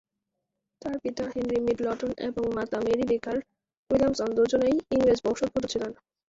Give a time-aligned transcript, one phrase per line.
[0.81, 3.37] তার পিতা Henry Middleton এবং মাতা মেরি বেকার
[3.89, 5.91] উইলিয়ামস দুজনেই ইংরেজ বংশোদ্ভূত ছিলেন।